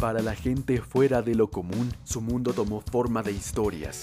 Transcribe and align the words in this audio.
Para 0.00 0.22
la 0.22 0.34
gente 0.34 0.80
fuera 0.80 1.20
de 1.20 1.34
lo 1.34 1.50
común, 1.50 1.92
su 2.04 2.22
mundo 2.22 2.54
tomó 2.54 2.80
forma 2.80 3.22
de 3.22 3.32
historias, 3.32 4.00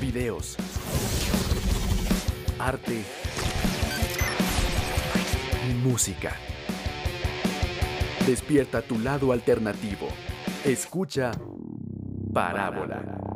videos, 0.00 0.56
arte 2.60 3.02
y 5.68 5.74
música. 5.84 6.36
Despierta 8.24 8.82
tu 8.82 9.00
lado 9.00 9.32
alternativo. 9.32 10.06
Escucha 10.64 11.32
Parábola. 12.32 13.29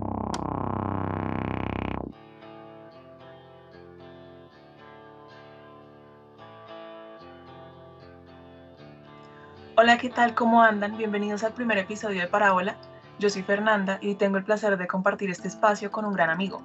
Hola, 9.85 9.99
¿qué 9.99 10.09
tal? 10.09 10.35
¿Cómo 10.35 10.63
andan? 10.63 10.97
Bienvenidos 10.97 11.45
al 11.45 11.53
primer 11.53 11.77
episodio 11.77 12.23
de 12.23 12.27
Parábola. 12.27 12.75
Yo 13.19 13.29
soy 13.29 13.43
Fernanda 13.43 13.99
y 14.01 14.15
tengo 14.15 14.39
el 14.39 14.45
placer 14.45 14.79
de 14.79 14.87
compartir 14.87 15.29
este 15.29 15.47
espacio 15.47 15.91
con 15.91 16.07
un 16.07 16.15
gran 16.15 16.31
amigo, 16.31 16.63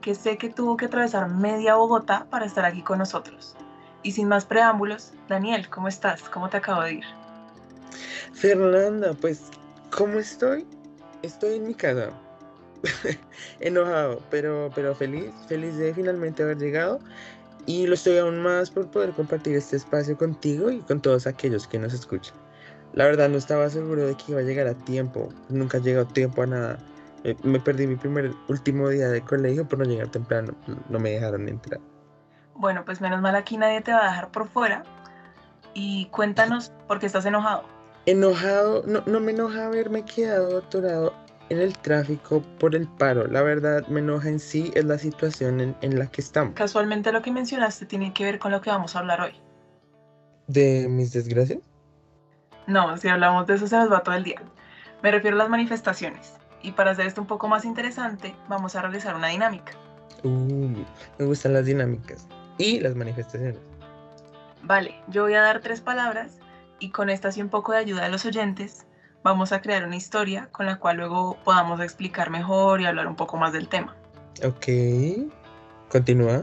que 0.00 0.16
sé 0.16 0.36
que 0.36 0.50
tuvo 0.50 0.76
que 0.76 0.86
atravesar 0.86 1.28
media 1.28 1.76
Bogotá 1.76 2.26
para 2.28 2.44
estar 2.44 2.64
aquí 2.64 2.82
con 2.82 2.98
nosotros. 2.98 3.54
Y 4.02 4.10
sin 4.10 4.26
más 4.26 4.46
preámbulos, 4.46 5.12
Daniel, 5.28 5.70
¿cómo 5.70 5.86
estás? 5.86 6.22
¿Cómo 6.22 6.48
te 6.48 6.56
acabo 6.56 6.82
de 6.82 6.94
ir? 6.94 7.04
Fernanda, 8.32 9.14
pues, 9.20 9.44
¿cómo 9.96 10.18
estoy? 10.18 10.66
Estoy 11.22 11.58
en 11.58 11.68
mi 11.68 11.74
casa. 11.74 12.10
Enojado, 13.60 14.20
pero, 14.28 14.72
pero 14.74 14.92
feliz, 14.92 15.30
feliz 15.46 15.76
de 15.76 15.94
finalmente 15.94 16.42
haber 16.42 16.58
llegado. 16.58 16.98
Y 17.66 17.86
lo 17.86 17.94
estoy 17.94 18.18
aún 18.18 18.42
más 18.42 18.70
por 18.70 18.90
poder 18.90 19.12
compartir 19.12 19.54
este 19.54 19.76
espacio 19.76 20.18
contigo 20.18 20.68
y 20.72 20.80
con 20.80 21.00
todos 21.00 21.28
aquellos 21.28 21.68
que 21.68 21.78
nos 21.78 21.94
escuchan. 21.94 22.34
La 22.92 23.04
verdad 23.04 23.28
no 23.28 23.36
estaba 23.36 23.68
seguro 23.68 24.06
de 24.06 24.14
que 24.16 24.32
iba 24.32 24.40
a 24.40 24.44
llegar 24.44 24.66
a 24.66 24.74
tiempo. 24.74 25.28
Nunca 25.48 25.78
llegado 25.78 26.06
a 26.06 26.12
tiempo 26.12 26.42
a 26.42 26.46
nada. 26.46 26.78
Eh, 27.24 27.36
me 27.42 27.60
perdí 27.60 27.86
mi 27.86 27.96
primer 27.96 28.32
último 28.48 28.88
día 28.88 29.08
de 29.08 29.20
colegio 29.20 29.68
por 29.68 29.80
no 29.80 29.84
llegar 29.84 30.08
temprano. 30.08 30.54
No 30.88 30.98
me 30.98 31.10
dejaron 31.10 31.48
entrar. 31.48 31.80
Bueno, 32.54 32.84
pues 32.84 33.00
menos 33.00 33.20
mal 33.20 33.36
aquí 33.36 33.58
nadie 33.58 33.82
te 33.82 33.92
va 33.92 34.06
a 34.06 34.10
dejar 34.10 34.30
por 34.30 34.48
fuera. 34.48 34.82
Y 35.74 36.06
cuéntanos 36.06 36.72
por 36.88 36.98
qué 36.98 37.06
estás 37.06 37.26
enojado. 37.26 37.64
Enojado, 38.06 38.82
no, 38.86 39.02
no 39.04 39.20
me 39.20 39.32
enoja 39.32 39.66
haberme 39.66 40.04
quedado 40.04 40.58
atorado 40.58 41.12
en 41.50 41.58
el 41.58 41.76
tráfico 41.76 42.42
por 42.58 42.74
el 42.74 42.88
paro. 42.88 43.26
La 43.26 43.42
verdad 43.42 43.86
me 43.88 44.00
enoja 44.00 44.28
en 44.28 44.38
sí 44.38 44.70
es 44.74 44.84
la 44.84 44.98
situación 44.98 45.60
en, 45.60 45.76
en 45.82 45.98
la 45.98 46.06
que 46.06 46.20
estamos. 46.20 46.54
Casualmente 46.54 47.12
lo 47.12 47.20
que 47.20 47.30
mencionaste 47.30 47.84
tiene 47.84 48.14
que 48.14 48.24
ver 48.24 48.38
con 48.38 48.52
lo 48.52 48.60
que 48.60 48.70
vamos 48.70 48.96
a 48.96 49.00
hablar 49.00 49.20
hoy. 49.20 49.32
¿De 50.46 50.86
mis 50.88 51.12
desgracias? 51.12 51.58
No, 52.66 52.96
si 52.96 53.08
hablamos 53.08 53.46
de 53.46 53.54
eso 53.54 53.66
se 53.66 53.76
nos 53.76 53.90
va 53.90 54.00
todo 54.00 54.14
el 54.14 54.24
día. 54.24 54.40
Me 55.02 55.10
refiero 55.10 55.36
a 55.36 55.38
las 55.38 55.48
manifestaciones. 55.48 56.34
Y 56.62 56.72
para 56.72 56.90
hacer 56.90 57.06
esto 57.06 57.20
un 57.20 57.26
poco 57.26 57.46
más 57.48 57.64
interesante, 57.64 58.34
vamos 58.48 58.74
a 58.74 58.82
realizar 58.82 59.14
una 59.14 59.28
dinámica. 59.28 59.72
Uh, 60.24 60.84
me 61.18 61.26
gustan 61.26 61.52
las 61.52 61.66
dinámicas 61.66 62.26
y 62.58 62.80
las 62.80 62.96
manifestaciones. 62.96 63.58
Vale, 64.62 65.00
yo 65.08 65.22
voy 65.22 65.34
a 65.34 65.42
dar 65.42 65.60
tres 65.60 65.80
palabras 65.80 66.38
y 66.80 66.90
con 66.90 67.08
estas 67.08 67.36
y 67.36 67.42
un 67.42 67.48
poco 67.48 67.72
de 67.72 67.78
ayuda 67.78 68.02
de 68.02 68.10
los 68.10 68.24
oyentes, 68.24 68.86
vamos 69.22 69.52
a 69.52 69.60
crear 69.60 69.84
una 69.84 69.96
historia 69.96 70.48
con 70.50 70.66
la 70.66 70.76
cual 70.78 70.96
luego 70.96 71.36
podamos 71.44 71.80
explicar 71.80 72.30
mejor 72.30 72.80
y 72.80 72.86
hablar 72.86 73.06
un 73.06 73.16
poco 73.16 73.36
más 73.36 73.52
del 73.52 73.68
tema. 73.68 73.94
Ok, 74.44 74.66
continúa. 75.90 76.42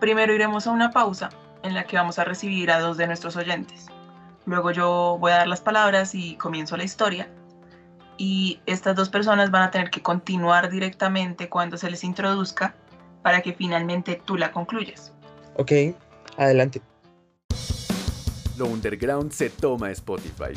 Primero 0.00 0.34
iremos 0.34 0.66
a 0.66 0.72
una 0.72 0.90
pausa 0.90 1.30
en 1.62 1.74
la 1.74 1.84
que 1.84 1.96
vamos 1.96 2.18
a 2.18 2.24
recibir 2.24 2.70
a 2.70 2.80
dos 2.80 2.96
de 2.96 3.06
nuestros 3.06 3.36
oyentes. 3.36 3.86
Luego 4.46 4.70
yo 4.70 5.18
voy 5.20 5.32
a 5.32 5.38
dar 5.38 5.48
las 5.48 5.60
palabras 5.60 6.14
y 6.14 6.36
comienzo 6.36 6.76
la 6.76 6.84
historia. 6.84 7.28
Y 8.16 8.60
estas 8.64 8.96
dos 8.96 9.10
personas 9.10 9.50
van 9.50 9.62
a 9.62 9.70
tener 9.70 9.90
que 9.90 10.00
continuar 10.00 10.70
directamente 10.70 11.48
cuando 11.48 11.76
se 11.76 11.90
les 11.90 12.04
introduzca 12.04 12.74
para 13.22 13.42
que 13.42 13.52
finalmente 13.52 14.22
tú 14.24 14.36
la 14.36 14.52
concluyas. 14.52 15.12
Ok, 15.56 15.72
adelante. 16.38 16.80
Lo 18.56 18.66
Underground 18.66 19.32
se 19.32 19.50
toma 19.50 19.90
Spotify. 19.90 20.54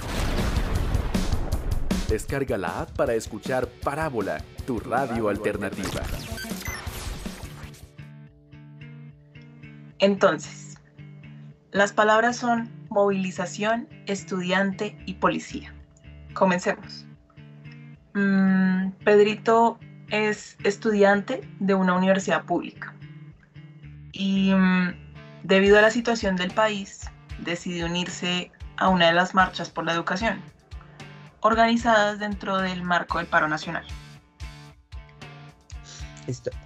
Descarga 2.08 2.58
la 2.58 2.82
app 2.82 2.92
para 2.92 3.16
escuchar 3.16 3.68
Parábola, 3.68 4.42
tu 4.66 4.80
radio 4.80 5.30
alternativa. 5.30 6.02
Entonces, 9.98 10.78
las 11.72 11.92
palabras 11.92 12.38
son 12.38 12.79
movilización, 12.90 13.88
estudiante 14.06 14.98
y 15.06 15.16
policía. 15.16 15.74
Comencemos. 16.34 17.06
Mm, 18.14 18.92
Pedrito 19.04 19.80
es 20.10 20.58
estudiante 20.64 21.42
de 21.60 21.74
una 21.76 21.94
universidad 21.94 22.44
pública 22.46 22.96
y 24.12 24.54
mm, 24.54 24.94
debido 25.44 25.78
a 25.78 25.82
la 25.82 25.92
situación 25.92 26.36
del 26.36 26.52
país 26.52 27.10
decidió 27.40 27.86
unirse 27.86 28.52
a 28.78 28.90
una 28.90 29.08
de 29.08 29.14
las 29.14 29.34
marchas 29.34 29.70
por 29.70 29.86
la 29.86 29.94
educación, 29.94 30.42
organizadas 31.42 32.20
dentro 32.20 32.58
del 32.58 32.84
marco 32.84 33.20
del 33.20 33.28
paro 33.28 33.48
nacional. 33.48 33.86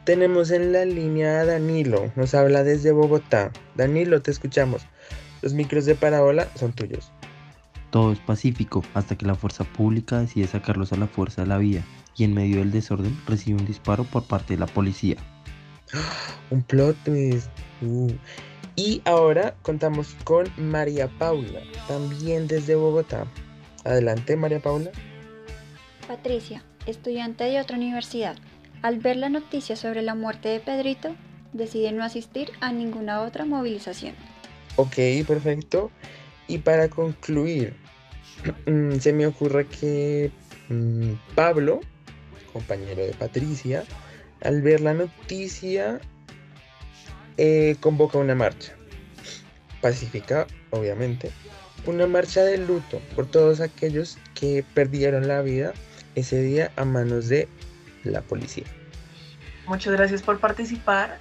Tenemos 0.03 0.51
en 0.51 0.73
la 0.73 0.85
línea 0.85 1.41
a 1.41 1.45
Danilo, 1.45 2.11
nos 2.15 2.33
habla 2.33 2.63
desde 2.63 2.91
Bogotá. 2.91 3.51
Danilo, 3.75 4.21
te 4.21 4.31
escuchamos. 4.31 4.85
Los 5.43 5.53
micros 5.53 5.85
de 5.85 5.95
parábola 5.95 6.47
son 6.55 6.71
tuyos. 6.71 7.11
Todo 7.91 8.13
es 8.13 8.19
pacífico 8.19 8.81
hasta 8.93 9.17
que 9.17 9.25
la 9.25 9.35
fuerza 9.35 9.65
pública 9.65 10.19
decide 10.21 10.47
sacarlos 10.47 10.93
a 10.93 10.95
la 10.95 11.05
fuerza 11.05 11.41
de 11.41 11.49
la 11.49 11.57
vía 11.57 11.83
y 12.15 12.23
en 12.23 12.33
medio 12.33 12.59
del 12.59 12.71
desorden 12.71 13.19
recibe 13.27 13.59
un 13.59 13.65
disparo 13.65 14.05
por 14.05 14.23
parte 14.23 14.53
de 14.53 14.61
la 14.61 14.67
policía. 14.67 15.17
Un 16.49 16.61
plot 16.63 16.95
twist. 17.03 17.49
Uh. 17.81 18.09
Y 18.77 19.01
ahora 19.03 19.53
contamos 19.63 20.15
con 20.23 20.47
María 20.57 21.09
Paula, 21.19 21.59
también 21.89 22.47
desde 22.47 22.75
Bogotá. 22.75 23.27
Adelante, 23.83 24.37
María 24.37 24.61
Paula. 24.61 24.91
Patricia, 26.07 26.63
estudiante 26.85 27.43
de 27.43 27.59
otra 27.59 27.75
universidad, 27.75 28.37
al 28.81 28.99
ver 28.99 29.17
la 29.17 29.29
noticia 29.29 29.75
sobre 29.75 30.03
la 30.03 30.15
muerte 30.15 30.49
de 30.49 30.61
Pedrito, 30.61 31.15
decide 31.51 31.91
no 31.91 32.03
asistir 32.03 32.49
a 32.61 32.71
ninguna 32.71 33.21
otra 33.21 33.45
movilización. 33.45 34.15
Ok, 34.75 34.95
perfecto. 35.27 35.91
Y 36.47 36.59
para 36.59 36.89
concluir, 36.89 37.75
mm, 38.65 38.97
se 38.97 39.13
me 39.13 39.27
ocurre 39.27 39.67
que 39.67 40.31
mm, 40.69 41.13
Pablo, 41.35 41.79
compañero 42.51 43.05
de 43.05 43.13
Patricia, 43.13 43.83
al 44.41 44.61
ver 44.61 44.81
la 44.81 44.93
noticia, 44.93 45.99
eh, 47.37 47.75
convoca 47.79 48.17
una 48.17 48.35
marcha. 48.35 48.73
Pacífica, 49.81 50.47
obviamente. 50.71 51.31
Una 51.85 52.07
marcha 52.07 52.43
de 52.43 52.57
luto 52.57 53.01
por 53.15 53.25
todos 53.25 53.59
aquellos 53.59 54.17
que 54.33 54.63
perdieron 54.73 55.27
la 55.27 55.41
vida 55.41 55.73
ese 56.15 56.41
día 56.41 56.71
a 56.77 56.85
manos 56.85 57.27
de 57.27 57.47
la 58.03 58.21
policía. 58.21 58.65
Muchas 59.67 59.93
gracias 59.93 60.21
por 60.21 60.39
participar. 60.39 61.19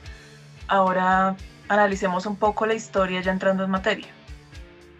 Ahora 0.69 1.37
analicemos 1.73 2.27
un 2.27 2.37
poco 2.37 2.67
la 2.67 2.75
historia 2.75 3.21
ya 3.23 3.33
entrando 3.33 3.65
en 3.65 3.71
materia. 3.71 4.09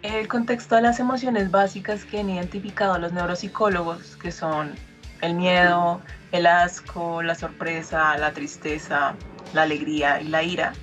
El 0.01 0.27
contexto 0.27 0.75
de 0.75 0.81
las 0.81 0.99
emociones 0.99 1.51
básicas 1.51 2.03
que 2.03 2.19
han 2.19 2.29
identificado 2.29 2.97
los 2.97 3.13
neuropsicólogos, 3.13 4.17
que 4.17 4.31
son 4.31 4.73
el 5.21 5.35
miedo, 5.35 6.01
el 6.31 6.47
asco, 6.47 7.21
la 7.21 7.35
sorpresa, 7.35 8.17
la 8.17 8.33
tristeza, 8.33 9.15
la 9.53 9.61
alegría 9.61 10.19
y 10.19 10.27
la 10.27 10.43
ira, 10.43 10.73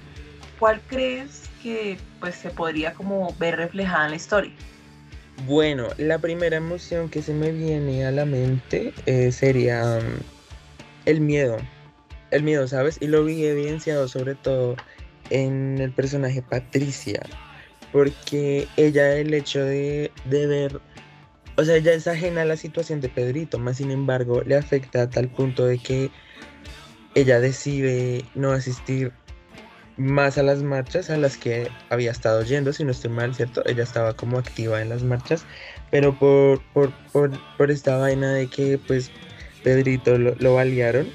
¿cuál 0.59 0.81
crees 0.87 1.51
que 1.63 1.99
pues, 2.21 2.37
se 2.37 2.51
podría 2.51 2.95
como 2.95 3.35
ver 3.39 3.57
reflejada 3.57 4.05
en 4.05 4.11
la 4.13 4.17
historia? 4.17 4.53
Bueno, 5.47 5.89
la 5.99 6.19
primera 6.19 6.57
emoción 6.57 7.09
que 7.09 7.21
se 7.21 7.35
me 7.35 7.51
viene 7.51 8.07
a 8.07 8.13
la 8.13 8.25
mente 8.25 8.95
eh, 9.07 9.33
sería 9.33 9.99
um, 9.99 10.05
el 11.05 11.21
miedo. 11.21 11.57
El 12.31 12.45
miedo, 12.45 12.69
¿sabes? 12.69 12.99
Y 13.01 13.09
lo 13.09 13.25
vi 13.25 13.45
evidenciado 13.45 14.07
sobre 14.07 14.37
todo 14.37 14.77
en 15.31 15.79
el 15.81 15.93
personaje 15.93 16.43
Patricia. 16.43 17.21
Porque 17.93 18.69
ella 18.77 19.17
el 19.17 19.35
hecho 19.35 19.65
de, 19.65 20.13
de 20.27 20.47
ver, 20.47 20.81
o 21.57 21.65
sea, 21.65 21.77
ella 21.77 21.93
es 21.93 22.07
ajena 22.07 22.43
a 22.43 22.45
la 22.45 22.57
situación 22.57 23.01
de 23.01 23.09
Pedrito, 23.09 23.59
más 23.59 23.79
sin 23.79 23.91
embargo 23.91 24.43
le 24.43 24.57
afecta 24.57 25.03
a 25.03 25.11
tal 25.11 25.29
punto 25.29 25.67
de 25.67 25.79
que 25.79 26.11
ella 27.15 27.41
decide 27.41 28.25
no 28.35 28.53
asistir 28.53 29.13
más 29.97 30.39
a 30.39 30.43
las 30.43 30.63
marchas 30.63 31.11
a 31.11 31.19
las 31.19 31.37
que 31.37 31.69
había 31.91 32.11
estado 32.11 32.43
yendo, 32.43 32.73
si 32.73 32.85
no 32.85 32.93
estoy 32.93 33.11
mal, 33.11 33.35
¿cierto? 33.35 33.63
Ella 33.67 33.83
estaba 33.83 34.15
como 34.15 34.39
activa 34.39 34.81
en 34.81 34.89
las 34.89 35.03
marchas, 35.03 35.45
pero 35.91 36.19
por, 36.19 36.63
por, 36.73 36.93
por, 37.13 37.31
por 37.59 37.71
esta 37.71 37.99
vaina 37.99 38.33
de 38.33 38.47
que 38.47 38.79
pues 38.79 39.11
Pedrito 39.63 40.17
lo, 40.17 40.35
lo 40.37 40.55
balearon, 40.55 41.09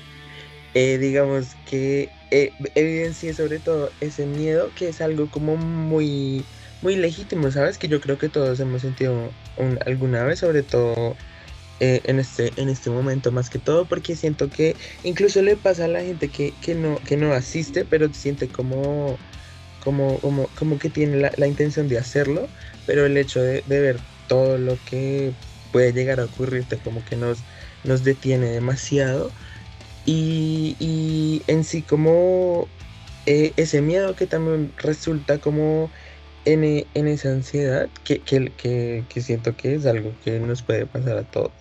eh, 0.76 0.98
digamos 1.00 1.56
que 1.68 2.10
eh, 2.32 2.52
evidencia 2.76 3.34
sobre 3.34 3.60
todo 3.60 3.92
ese 4.02 4.26
miedo 4.26 4.72
que 4.76 4.90
es 4.90 5.02
algo 5.02 5.30
como 5.30 5.56
muy 5.58 6.44
muy 6.82 6.96
legítimo, 6.96 7.52
¿sabes? 7.52 7.78
Que 7.78 7.88
yo 7.88 8.00
creo 8.00 8.18
que 8.18 8.30
todos 8.30 8.60
hemos 8.60 8.82
sentido 8.82 9.32
alguna 9.86 10.24
vez, 10.24 10.40
sobre 10.40 10.62
todo 10.62 11.16
eh, 11.80 12.02
en, 12.06 12.20
este, 12.20 12.54
en 12.56 12.70
este 12.70 12.90
momento 12.90 13.32
más 13.32 13.50
que 13.50 13.60
todo, 13.60 13.86
porque 13.86 14.16
siento 14.16 14.50
que 14.50 14.76
incluso 15.04 15.42
le 15.42 15.58
pasa 15.58 15.86
a 15.86 15.88
la 15.88 16.02
gente 16.02 16.30
que, 16.30 16.54
no, 16.76 16.98
que 17.06 17.18
no 17.18 17.34
asiste, 17.34 17.86
pero 17.86 18.14
siente 18.14 18.48
como, 18.48 19.18
como, 19.84 20.20
como, 20.20 20.48
como 20.58 20.80
que 20.80 20.90
tiene 20.90 21.32
la, 21.36 21.48
intención 21.48 21.90
de 21.90 21.98
hacerlo, 21.98 22.48
pero 22.86 23.06
el 23.06 23.18
hecho 23.18 23.42
de, 23.42 23.62
ver 23.68 23.98
todo 24.28 24.58
lo 24.58 24.78
que 24.90 25.34
puede 25.72 25.92
llegar 25.92 26.20
a 26.20 26.26
ocurrirte 26.26 26.78
como 26.78 27.04
que 27.04 27.16
nos, 27.18 27.40
nos 27.84 28.04
detiene 28.04 28.52
demasiado. 28.52 29.32
Y, 30.06 30.76
y 30.80 31.42
en 31.48 31.64
sí 31.64 31.82
como 31.82 32.68
eh, 33.26 33.54
ese 33.58 33.82
miedo 33.82 34.16
que 34.16 34.28
también 34.28 34.72
resulta 34.78 35.40
como 35.40 35.90
en, 36.46 36.64
en 36.94 37.08
esa 37.08 37.30
ansiedad 37.30 37.90
que, 38.04 38.20
que, 38.20 39.04
que, 39.10 39.22
siento 39.22 39.56
que 39.56 39.76
es 39.76 39.86
algo 39.86 40.14
que 40.24 40.40
nos 40.40 40.62
puede 40.62 40.86
pasar 40.86 41.18
a 41.18 41.24
todos. 41.24 41.52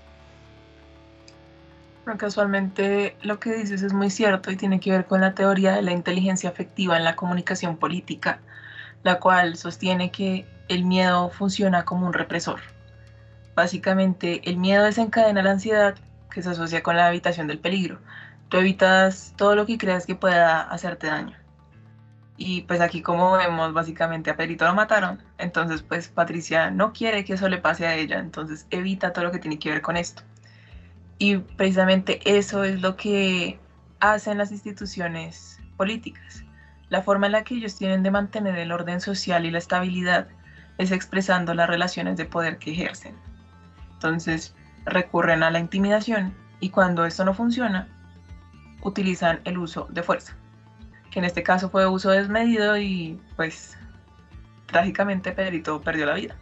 casualmente 2.18 3.16
lo 3.22 3.40
que 3.40 3.54
dices 3.54 3.82
es 3.82 3.94
muy 3.94 4.10
cierto 4.10 4.50
y 4.50 4.56
tiene 4.56 4.78
que 4.78 4.90
ver 4.90 5.06
con 5.06 5.22
la 5.22 5.34
teoría 5.34 5.74
de 5.74 5.82
la 5.82 5.92
inteligencia 5.92 6.50
afectiva 6.50 6.98
en 6.98 7.04
la 7.04 7.16
comunicación 7.16 7.78
política, 7.78 8.40
la 9.02 9.18
cual 9.20 9.56
sostiene 9.56 10.10
que 10.10 10.46
el 10.68 10.84
miedo 10.84 11.30
funciona 11.30 11.84
como 11.84 12.06
un 12.06 12.12
represor. 12.12 12.60
Básicamente, 13.54 14.42
el 14.44 14.56
miedo 14.58 14.84
desencadena 14.84 15.42
la 15.42 15.52
ansiedad 15.52 15.94
que 16.30 16.42
se 16.42 16.50
asocia 16.50 16.82
con 16.82 16.96
la 16.96 17.08
evitación 17.08 17.46
del 17.46 17.58
peligro. 17.58 18.00
Tú 18.54 18.60
evitas 18.60 19.34
todo 19.36 19.56
lo 19.56 19.66
que 19.66 19.78
creas 19.78 20.06
que 20.06 20.14
pueda 20.14 20.60
hacerte 20.60 21.08
daño. 21.08 21.36
Y 22.36 22.60
pues 22.62 22.80
aquí 22.80 23.02
como 23.02 23.32
vemos, 23.32 23.72
básicamente 23.72 24.30
a 24.30 24.36
Perito 24.36 24.64
lo 24.64 24.76
mataron, 24.76 25.20
entonces 25.38 25.82
pues 25.82 26.06
Patricia 26.06 26.70
no 26.70 26.92
quiere 26.92 27.24
que 27.24 27.32
eso 27.32 27.48
le 27.48 27.58
pase 27.58 27.84
a 27.84 27.96
ella, 27.96 28.20
entonces 28.20 28.68
evita 28.70 29.12
todo 29.12 29.24
lo 29.24 29.32
que 29.32 29.40
tiene 29.40 29.58
que 29.58 29.70
ver 29.70 29.82
con 29.82 29.96
esto. 29.96 30.22
Y 31.18 31.38
precisamente 31.38 32.20
eso 32.24 32.62
es 32.62 32.80
lo 32.80 32.94
que 32.94 33.58
hacen 33.98 34.38
las 34.38 34.52
instituciones 34.52 35.58
políticas. 35.76 36.44
La 36.90 37.02
forma 37.02 37.26
en 37.26 37.32
la 37.32 37.42
que 37.42 37.56
ellos 37.56 37.76
tienen 37.76 38.04
de 38.04 38.12
mantener 38.12 38.56
el 38.56 38.70
orden 38.70 39.00
social 39.00 39.46
y 39.46 39.50
la 39.50 39.58
estabilidad 39.58 40.28
es 40.78 40.92
expresando 40.92 41.54
las 41.54 41.68
relaciones 41.68 42.16
de 42.16 42.26
poder 42.26 42.58
que 42.58 42.70
ejercen. 42.70 43.16
Entonces 43.94 44.54
recurren 44.84 45.42
a 45.42 45.50
la 45.50 45.58
intimidación 45.58 46.32
y 46.60 46.70
cuando 46.70 47.04
esto 47.04 47.24
no 47.24 47.34
funciona, 47.34 47.88
utilizan 48.84 49.40
el 49.44 49.58
uso 49.58 49.88
de 49.90 50.02
fuerza 50.02 50.36
que 51.14 51.20
en 51.20 51.26
este 51.26 51.44
caso 51.44 51.70
fue 51.70 51.86
uso 51.86 52.10
desmedido 52.10 52.76
y 52.76 53.20
pues 53.36 53.76
trágicamente 54.66 55.30
Pedrito 55.30 55.80
perdió 55.80 56.06
la 56.06 56.14
vida. 56.14 56.36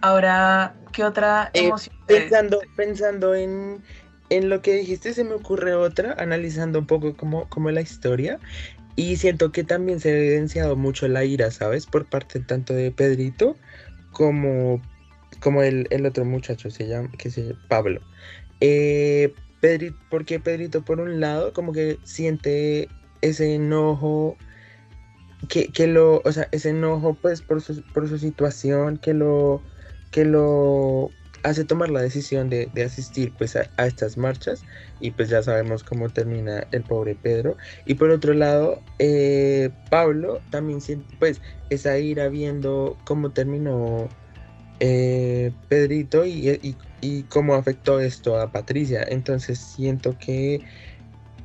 Ahora, 0.00 0.74
¿qué 0.90 1.04
otra 1.04 1.50
eh, 1.52 1.66
emoción? 1.66 1.94
pensando, 2.06 2.60
pensando 2.76 3.34
en, 3.34 3.82
lo 4.30 4.62
que 4.62 4.72
dijiste, 4.72 5.12
se 5.12 5.24
me 5.24 5.34
ocurre 5.34 5.74
otra, 5.74 6.14
analizando 6.18 6.78
un 6.78 6.86
poco 6.86 7.14
como, 7.14 7.46
como 7.50 7.70
la 7.70 7.82
historia. 7.82 8.40
Y 8.96 9.18
siento 9.18 9.52
que 9.52 9.64
también 9.64 10.00
se 10.00 10.08
ha 10.08 10.16
evidenciado 10.16 10.74
mucho 10.76 11.06
la 11.06 11.22
ira, 11.22 11.50
¿sabes? 11.50 11.84
Por 11.84 12.06
parte 12.06 12.40
tanto 12.40 12.72
de 12.72 12.90
Pedrito 12.90 13.54
como, 14.12 14.80
como 15.40 15.62
el, 15.62 16.06
otro 16.06 16.24
muchacho, 16.24 16.70
se 16.70 16.88
llama, 16.88 17.10
que 17.18 17.30
se 17.30 17.48
llama 17.48 17.60
Pablo. 17.68 18.00
Eh, 18.62 19.34
Pedrito, 19.60 19.98
porque 20.10 20.40
Pedrito, 20.40 20.84
por 20.84 21.00
un 21.00 21.20
lado, 21.20 21.52
como 21.52 21.72
que 21.72 21.98
siente 22.04 22.88
ese 23.20 23.54
enojo 23.54 24.36
que, 25.48 25.68
que, 25.68 25.86
lo, 25.86 26.22
o 26.24 26.32
sea, 26.32 26.48
ese 26.52 26.70
enojo 26.70 27.14
pues 27.14 27.42
por 27.42 27.60
su, 27.60 27.82
por 27.94 28.08
su 28.08 28.18
situación 28.18 28.98
que 28.98 29.14
lo, 29.14 29.62
que 30.10 30.24
lo 30.24 31.10
hace 31.42 31.64
tomar 31.64 31.90
la 31.90 32.02
decisión 32.02 32.50
de, 32.50 32.70
asistir 32.84 33.32
pues 33.36 33.56
a, 33.56 33.68
estas 33.86 34.16
marchas. 34.16 34.62
Y 35.00 35.12
pues 35.12 35.28
ya 35.28 35.42
sabemos 35.42 35.82
cómo 35.82 36.08
termina 36.08 36.66
el 36.72 36.82
pobre 36.82 37.14
Pedro. 37.14 37.56
Y 37.86 37.94
por 37.94 38.10
otro 38.10 38.34
lado 38.34 38.82
eh, 38.98 39.70
Pablo 39.90 40.40
también 40.50 40.80
siente 40.80 41.16
pues 41.18 41.40
esa 41.70 41.98
ira 41.98 42.28
viendo 42.28 42.98
cómo 43.04 43.30
terminó 43.30 44.08
eh, 44.80 45.52
Pedrito 45.68 46.24
y, 46.24 46.74
y 47.02 47.22
cómo 47.24 47.54
afectó 47.54 48.00
esto 48.00 48.38
a 48.38 48.50
Patricia. 48.50 49.04
Entonces 49.08 49.58
siento 49.58 50.16
que 50.18 50.62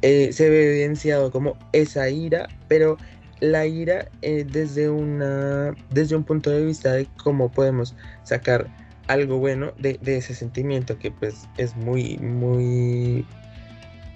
eh, 0.02 0.32
se 0.32 0.50
ve 0.50 0.72
evidenciado 0.72 1.32
como 1.32 1.58
esa 1.74 2.10
ira, 2.10 2.48
pero 2.68 2.98
la 3.42 3.66
ira 3.66 4.08
eh, 4.22 4.46
desde, 4.50 4.90
una, 4.90 5.76
desde 5.92 6.16
un 6.16 6.24
punto 6.24 6.50
de 6.50 6.66
vista 6.66 6.94
de 6.94 7.08
cómo 7.24 7.52
podemos 7.52 7.96
sacar 8.24 8.68
algo 9.08 9.38
bueno 9.38 9.74
de, 9.78 10.00
ese 10.06 10.34
sentimiento 10.34 10.98
que 10.98 11.12
pues 11.12 11.48
es 11.58 11.76
muy, 11.76 12.18
muy, 12.18 13.26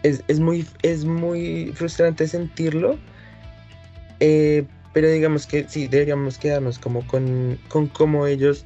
es, 0.04 0.40
muy, 0.40 0.66
es 0.82 1.06
muy 1.06 1.74
frustrante 1.76 2.28
sentirlo, 2.28 2.98
pero 4.20 5.12
digamos 5.12 5.46
que 5.46 5.66
sí, 5.68 5.88
deberíamos 5.88 6.38
quedarnos 6.38 6.80
como 6.80 7.06
con, 7.06 7.60
con 7.68 7.88
cómo 7.88 8.26
ellos 8.26 8.66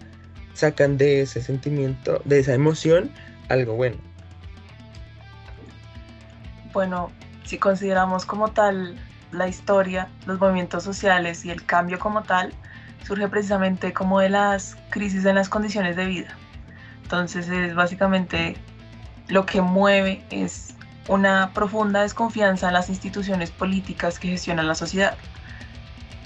sacan 0.54 0.98
de 0.98 1.22
ese 1.22 1.42
sentimiento, 1.42 2.22
de 2.26 2.40
esa 2.40 2.54
emoción, 2.54 3.12
algo 3.50 3.76
bueno 3.76 3.98
bueno, 6.74 7.12
si 7.46 7.58
consideramos 7.58 8.26
como 8.26 8.50
tal 8.50 8.98
la 9.32 9.48
historia, 9.48 10.10
los 10.26 10.40
movimientos 10.40 10.84
sociales 10.84 11.46
y 11.46 11.52
el 11.52 11.66
cambio 11.66 12.00
como 12.00 12.24
tal, 12.24 12.54
surge 13.06 13.28
precisamente 13.28 13.94
como 13.94 14.20
de 14.20 14.30
las 14.30 14.76
crisis 14.90 15.24
en 15.26 15.36
las 15.36 15.50
condiciones 15.50 15.96
de 15.96 16.06
vida. 16.06 16.36
Entonces 17.04 17.48
es 17.48 17.76
básicamente 17.76 18.58
lo 19.28 19.46
que 19.46 19.62
mueve 19.62 20.24
es 20.30 20.76
una 21.08 21.52
profunda 21.54 22.02
desconfianza 22.02 22.68
en 22.68 22.74
las 22.74 22.90
instituciones 22.90 23.52
políticas 23.52 24.20
que 24.20 24.30
gestionan 24.30 24.68
la 24.68 24.76
sociedad. 24.76 25.16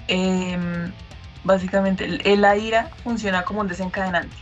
Em, 0.07 0.91
básicamente 1.47 2.07
la 2.37 2.55
ira 2.55 2.91
funciona 3.03 3.43
como 3.43 3.61
un 3.61 3.67
desencadenante. 3.67 4.35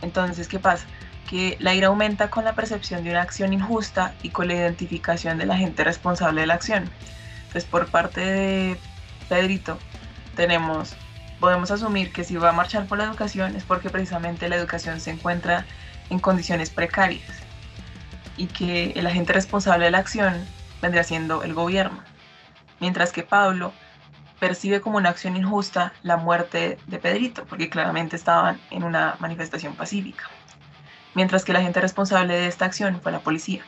Entonces, 0.00 0.48
¿qué 0.48 0.58
pasa? 0.58 0.86
que 1.30 1.56
la 1.60 1.74
ira 1.74 1.86
aumenta 1.86 2.28
con 2.28 2.44
la 2.44 2.54
percepción 2.54 3.04
de 3.04 3.10
una 3.10 3.22
acción 3.22 3.52
injusta 3.52 4.14
y 4.20 4.30
con 4.30 4.48
la 4.48 4.54
identificación 4.54 5.38
de 5.38 5.46
la 5.46 5.56
gente 5.56 5.84
responsable 5.84 6.40
de 6.40 6.48
la 6.48 6.54
acción. 6.54 6.90
Entonces, 7.42 7.64
por 7.66 7.86
parte 7.86 8.20
de 8.20 8.76
Pedrito, 9.28 9.78
tenemos, 10.34 10.96
podemos 11.38 11.70
asumir 11.70 12.12
que 12.12 12.24
si 12.24 12.36
va 12.36 12.48
a 12.48 12.52
marchar 12.52 12.86
por 12.86 12.98
la 12.98 13.04
educación 13.04 13.54
es 13.54 13.62
porque 13.62 13.90
precisamente 13.90 14.48
la 14.48 14.56
educación 14.56 14.98
se 14.98 15.12
encuentra 15.12 15.66
en 16.10 16.18
condiciones 16.18 16.68
precarias 16.70 17.30
y 18.36 18.46
que 18.46 18.90
el 18.96 19.06
agente 19.06 19.32
responsable 19.32 19.84
de 19.84 19.92
la 19.92 19.98
acción 19.98 20.34
vendría 20.82 21.04
siendo 21.04 21.44
el 21.44 21.54
gobierno. 21.54 22.02
Mientras 22.80 23.12
que 23.12 23.22
Pablo 23.22 23.72
percibe 24.40 24.80
como 24.80 24.96
una 24.96 25.10
acción 25.10 25.36
injusta 25.36 25.92
la 26.02 26.16
muerte 26.16 26.78
de 26.86 26.98
Pedrito, 26.98 27.44
porque 27.44 27.70
claramente 27.70 28.16
estaban 28.16 28.60
en 28.70 28.82
una 28.82 29.16
manifestación 29.20 29.74
pacífica 29.74 30.28
mientras 31.14 31.44
que 31.44 31.52
la 31.52 31.62
gente 31.62 31.80
responsable 31.80 32.34
de 32.34 32.46
esta 32.46 32.64
acción 32.64 33.00
fue 33.00 33.12
la 33.12 33.20
policía. 33.20 33.62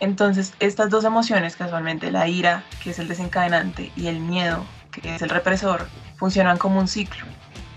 Entonces, 0.00 0.54
estas 0.60 0.90
dos 0.90 1.04
emociones, 1.04 1.56
casualmente 1.56 2.10
la 2.10 2.28
ira, 2.28 2.64
que 2.82 2.90
es 2.90 2.98
el 2.98 3.08
desencadenante, 3.08 3.92
y 3.96 4.08
el 4.08 4.20
miedo, 4.20 4.64
que 4.90 5.14
es 5.14 5.22
el 5.22 5.30
represor, 5.30 5.88
funcionan 6.16 6.58
como 6.58 6.80
un 6.80 6.88
ciclo. 6.88 7.24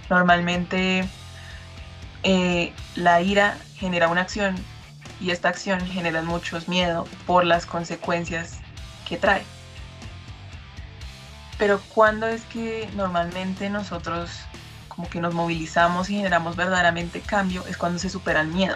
Normalmente 0.09 1.07
eh, 2.23 2.73
la 2.95 3.21
ira 3.21 3.57
genera 3.75 4.07
una 4.07 4.21
acción 4.21 4.55
y 5.19 5.31
esta 5.31 5.49
acción 5.49 5.79
genera 5.81 6.21
muchos 6.21 6.67
miedo 6.67 7.07
por 7.25 7.45
las 7.45 7.65
consecuencias 7.65 8.59
que 9.07 9.17
trae. 9.17 9.43
Pero 11.57 11.81
¿cuándo 11.93 12.27
es 12.27 12.43
que 12.43 12.89
normalmente 12.95 13.69
nosotros 13.69 14.29
como 14.97 15.09
que 15.09 15.21
nos 15.21 15.35
movilizamos 15.35 16.09
y 16.09 16.15
generamos 16.15 16.55
verdaderamente 16.55 17.21
cambio 17.21 17.63
es 17.69 17.77
cuando 17.77 17.99
se 17.99 18.09
supera 18.09 18.41
el 18.41 18.47
miedo. 18.47 18.75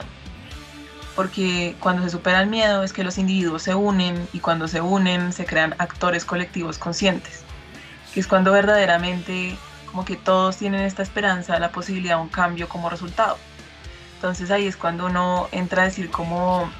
Porque 1.15 1.75
cuando 1.79 2.03
se 2.03 2.11
supera 2.11 2.41
el 2.41 2.47
miedo 2.47 2.83
es 2.83 2.93
que 2.93 3.03
los 3.03 3.17
individuos 3.17 3.63
se 3.63 3.73
unen 3.73 4.27
y 4.31 4.39
cuando 4.39 4.67
se 4.67 4.81
unen 4.81 5.33
se 5.33 5.45
crean 5.45 5.75
actores 5.79 6.23
colectivos 6.23 6.77
conscientes. 6.77 7.43
Que 8.13 8.19
es 8.19 8.27
cuando 8.27 8.51
verdaderamente 8.51 9.57
como 9.87 10.05
que 10.05 10.15
todos 10.15 10.57
tienen 10.57 10.81
esta 10.81 11.01
esperanza, 11.01 11.59
la 11.59 11.71
posibilidad 11.71 12.17
de 12.17 12.21
un 12.21 12.29
cambio 12.29 12.69
como 12.69 12.89
resultado. 12.89 13.37
Entonces 14.15 14.51
ahí 14.51 14.67
es 14.67 14.77
cuando 14.77 15.07
uno 15.07 15.49
entra 15.51 15.81
a 15.81 15.85
decir 15.85 16.11
como, 16.11 16.71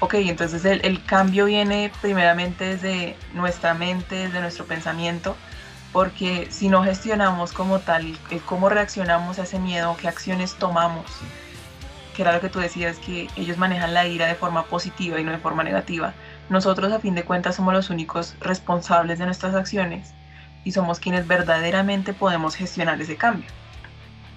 ok, 0.00 0.14
entonces 0.14 0.64
el, 0.64 0.80
el 0.84 1.04
cambio 1.04 1.46
viene 1.46 1.92
primeramente 2.00 2.64
desde 2.64 3.16
nuestra 3.34 3.74
mente, 3.74 4.16
desde 4.16 4.40
nuestro 4.40 4.64
pensamiento, 4.64 5.36
porque 5.92 6.48
si 6.50 6.68
no 6.68 6.82
gestionamos 6.84 7.52
como 7.52 7.78
tal 7.80 8.16
cómo 8.44 8.68
reaccionamos 8.68 9.38
a 9.38 9.42
ese 9.42 9.58
miedo, 9.58 9.96
qué 10.00 10.08
acciones 10.08 10.54
tomamos, 10.54 11.06
que 12.14 12.22
era 12.22 12.32
lo 12.32 12.40
que 12.40 12.48
tú 12.48 12.58
decías, 12.58 12.98
que 12.98 13.28
ellos 13.36 13.58
manejan 13.58 13.94
la 13.94 14.06
ira 14.06 14.26
de 14.26 14.34
forma 14.34 14.64
positiva 14.64 15.20
y 15.20 15.24
no 15.24 15.32
de 15.32 15.38
forma 15.38 15.64
negativa. 15.64 16.14
Nosotros 16.48 16.92
a 16.92 17.00
fin 17.00 17.14
de 17.14 17.24
cuentas 17.24 17.56
somos 17.56 17.74
los 17.74 17.90
únicos 17.90 18.34
responsables 18.40 19.18
de 19.18 19.26
nuestras 19.26 19.54
acciones, 19.54 20.14
y 20.64 20.72
somos 20.72 21.00
quienes 21.00 21.26
verdaderamente 21.26 22.12
podemos 22.12 22.54
gestionar 22.54 23.00
ese 23.00 23.16
cambio. 23.16 23.48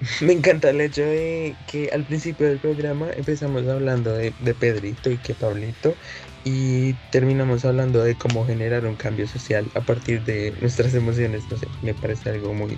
Me 0.21 0.33
encanta 0.33 0.69
el 0.69 0.81
hecho 0.81 1.01
de 1.01 1.55
que 1.67 1.89
al 1.93 2.03
principio 2.03 2.47
del 2.47 2.59
programa 2.59 3.07
empezamos 3.15 3.67
hablando 3.67 4.13
de, 4.13 4.33
de, 4.39 4.53
Pedrito 4.53 5.11
y 5.11 5.17
que 5.17 5.33
Pablito 5.33 5.95
y 6.43 6.93
terminamos 7.11 7.65
hablando 7.65 8.03
de 8.03 8.15
cómo 8.15 8.45
generar 8.45 8.85
un 8.85 8.95
cambio 8.95 9.27
social 9.27 9.65
a 9.75 9.81
partir 9.81 10.23
de 10.23 10.53
nuestras 10.59 10.93
emociones. 10.93 11.43
No 11.51 11.57
sé, 11.57 11.67
me 11.81 11.93
parece 11.93 12.31
algo 12.31 12.53
muy 12.53 12.77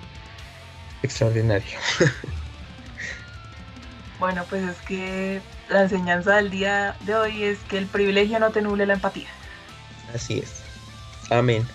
extraordinario. 1.01 1.77
Bueno, 4.19 4.45
pues 4.49 4.63
es 4.63 4.77
que 4.87 5.41
la 5.67 5.81
enseñanza 5.81 6.37
del 6.37 6.49
día 6.49 6.95
de 7.01 7.13
hoy 7.13 7.43
es 7.43 7.59
que 7.67 7.77
el 7.77 7.87
privilegio 7.87 8.39
no 8.39 8.51
te 8.51 8.61
nuble 8.61 8.85
la 8.85 8.93
empatía. 8.93 9.27
Así 10.15 10.39
es. 10.39 10.61
Amén. 11.29 11.67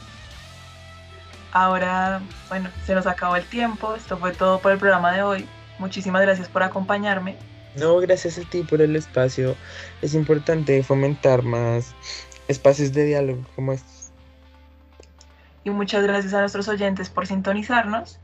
Ahora, 1.52 2.20
bueno, 2.48 2.70
se 2.84 2.94
nos 2.94 3.06
acabó 3.06 3.36
el 3.36 3.44
tiempo. 3.44 3.94
Esto 3.94 4.16
fue 4.18 4.32
todo 4.32 4.60
por 4.60 4.72
el 4.72 4.78
programa 4.78 5.12
de 5.12 5.22
hoy. 5.22 5.48
Muchísimas 5.78 6.22
gracias 6.22 6.48
por 6.48 6.62
acompañarme. 6.62 7.36
No, 7.76 7.96
gracias 7.98 8.38
a 8.38 8.42
ti 8.42 8.62
por 8.62 8.82
el 8.82 8.96
espacio. 8.96 9.56
Es 10.02 10.14
importante 10.14 10.82
fomentar 10.82 11.42
más 11.42 11.94
espacios 12.48 12.92
de 12.92 13.04
diálogo 13.04 13.44
como 13.54 13.72
estos. 13.72 14.10
Y 15.64 15.70
muchas 15.70 16.02
gracias 16.02 16.34
a 16.34 16.40
nuestros 16.40 16.68
oyentes 16.68 17.10
por 17.10 17.26
sintonizarnos. 17.26 18.18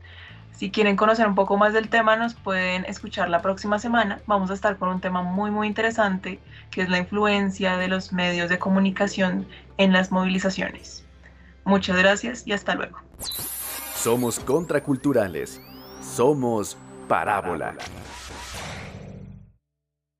Si 0.51 0.71
quieren 0.71 0.95
conocer 0.95 1.27
un 1.27 1.35
poco 1.35 1.57
más 1.57 1.73
del 1.73 1.89
tema, 1.89 2.15
nos 2.15 2.33
pueden 2.33 2.85
escuchar 2.85 3.29
la 3.29 3.41
próxima 3.41 3.77
semana. 3.77 4.21
Vamos 4.25 4.49
a 4.51 4.53
estar 4.53 4.77
con 4.77 4.89
un 4.89 5.01
tema 5.01 5.21
muy, 5.21 5.51
muy 5.51 5.67
interesante, 5.67 6.39
que 6.71 6.81
es 6.81 6.89
la 6.89 6.97
influencia 6.97 7.77
de 7.77 7.89
los 7.89 8.13
medios 8.13 8.49
de 8.49 8.57
comunicación 8.57 9.47
en 9.77 9.91
las 9.91 10.11
movilizaciones. 10.11 11.04
Muchas 11.65 11.97
gracias 11.97 12.43
y 12.45 12.53
hasta 12.53 12.75
luego. 12.75 12.99
Somos 13.95 14.39
contraculturales. 14.39 15.61
Somos 16.15 16.77
Parábola. 17.07 17.75